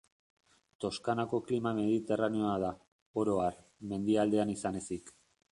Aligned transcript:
Toscanako 0.85 1.41
klima 1.49 1.73
mediterraneoa 1.81 2.55
da, 2.65 2.73
oro 3.25 3.39
har, 3.45 3.63
mendialdean 3.93 4.59
izan 4.59 4.85
ezik. 4.85 5.17